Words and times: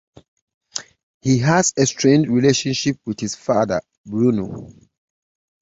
He 1.19 1.37
has 1.41 1.75
a 1.77 1.85
strained 1.85 2.27
relationship 2.27 2.97
with 3.05 3.19
his 3.19 3.35
father, 3.35 3.81
Bruno. 4.03 4.73